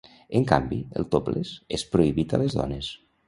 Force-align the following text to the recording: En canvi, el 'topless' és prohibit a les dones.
En 0.37 0.45
canvi, 0.51 0.79
el 1.01 1.05
'topless' 1.11 1.53
és 1.79 1.85
prohibit 1.97 2.33
a 2.39 2.43
les 2.45 2.57
dones. 2.63 2.91